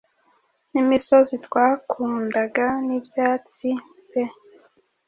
[0.71, 3.69] N'imisozi twakundaga n'ibyatsi
[4.09, 4.23] pe